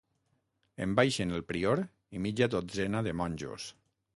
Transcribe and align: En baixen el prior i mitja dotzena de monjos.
En 0.85 0.95
baixen 0.99 1.35
el 1.35 1.45
prior 1.51 1.81
i 2.19 2.25
mitja 2.25 2.51
dotzena 2.55 3.07
de 3.11 3.17
monjos. 3.21 3.69